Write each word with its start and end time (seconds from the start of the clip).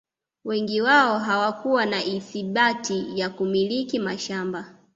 Wengi 0.45 0.81
wao 0.81 1.19
hawakuwa 1.19 1.85
na 1.85 2.03
ithibati 2.03 3.19
ya 3.19 3.29
kumiliki 3.29 3.99
mashamba 3.99 4.75